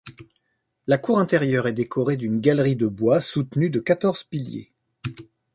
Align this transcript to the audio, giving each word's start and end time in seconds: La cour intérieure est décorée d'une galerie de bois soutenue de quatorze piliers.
La 0.87 0.97
cour 0.97 1.19
intérieure 1.19 1.67
est 1.67 1.73
décorée 1.73 2.17
d'une 2.17 2.39
galerie 2.41 2.75
de 2.75 2.87
bois 2.87 3.21
soutenue 3.21 3.69
de 3.69 3.79
quatorze 3.79 4.23
piliers. 4.23 4.71